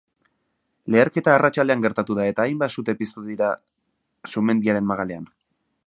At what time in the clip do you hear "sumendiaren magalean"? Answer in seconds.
4.35-5.35